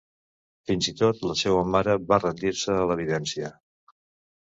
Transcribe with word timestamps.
Fins 0.69 0.85
i 0.91 0.93
tot, 1.01 1.19
la 1.31 1.35
seua 1.41 1.59
mare 1.73 1.95
va 2.13 2.19
rendir-se 2.23 2.79
a 2.79 2.87
l'evidència. 2.93 3.53